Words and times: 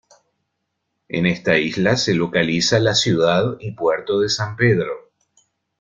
En 1.09 1.27
esta 1.27 1.59
isla 1.59 1.95
se 1.95 2.15
localiza 2.15 2.79
la 2.79 2.95
ciudad 2.95 3.55
y 3.59 3.73
puerto 3.73 4.19
de 4.19 4.29
San 4.29 4.55
Pedro. 4.55 5.11